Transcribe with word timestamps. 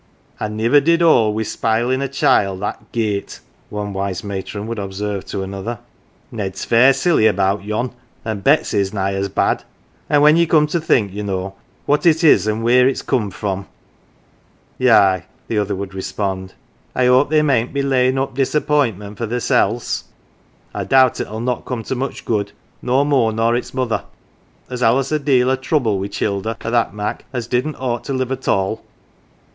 "I 0.39 0.47
niver 0.47 0.79
did 0.81 1.01
hold 1.01 1.33
wi" 1.35 1.45
1 1.45 1.45
sp'ilin' 1.45 2.11
childer 2.11 2.59
that 2.61 2.91
gate," 2.91 3.39
one 3.69 3.93
wise 3.93 4.23
matron 4.23 4.65
would 4.65 4.79
observe 4.79 5.25
to 5.25 5.43
another." 5.43 5.77
Ned's 6.31 6.65
fair 6.65 6.91
36 6.91 6.95
GAFFER'S 7.03 7.03
CHILD 7.03 7.13
silly 7.13 7.27
about 7.27 7.63
yon, 7.63 7.91
an" 8.25 8.39
Betsy's 8.39 8.91
nigh 8.91 9.13
as 9.13 9.29
bad. 9.29 9.63
An 10.09 10.15
1 10.21 10.21
when 10.23 10.37
ye 10.37 10.47
come 10.47 10.65
to 10.65 10.79
think, 10.81 11.13
ye 11.13 11.21
know, 11.21 11.53
what 11.85 12.07
it 12.07 12.23
is, 12.23 12.47
an 12.47 12.55
1 12.55 12.63
wheer 12.63 12.87
it's 12.87 13.03
coined 13.03 13.35
from."" 13.35 13.67
Yigh," 14.79 15.25
the 15.47 15.59
other 15.59 15.75
would 15.75 15.93
respond," 15.93 16.55
I 16.95 17.05
'ope 17.05 17.29
they 17.29 17.43
mayn't 17.43 17.71
be 17.71 17.83
layin' 17.83 18.17
up 18.17 18.33
disappointment 18.33 19.19
for 19.19 19.27
theirsel's. 19.27 20.05
I 20.73 20.83
doubt 20.83 21.19
it'll 21.19 21.41
not 21.41 21.65
come 21.65 21.83
to 21.83 21.93
much 21.93 22.25
good 22.25 22.53
no 22.81 23.05
more 23.05 23.31
nor 23.31 23.55
its 23.55 23.71
mother. 23.71 24.05
There's 24.67 24.81
allus 24.81 25.11
a 25.11 25.19
deal 25.19 25.51
o' 25.51 25.55
trouble 25.55 25.99
wi' 25.99 26.07
childer 26.07 26.57
o' 26.65 26.71
that 26.71 26.91
mak' 26.95 27.25
as 27.31 27.45
didn't 27.45 27.75
ought 27.75 28.03
to 28.05 28.13
live 28.13 28.31
at 28.31 28.47
all." 28.47 28.81